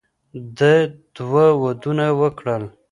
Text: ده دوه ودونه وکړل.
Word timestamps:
ده 0.57 0.73
دوه 1.15 1.45
ودونه 1.63 2.05
وکړل. 2.21 2.63